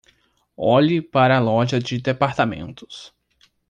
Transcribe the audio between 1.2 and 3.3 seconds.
a loja de departamentos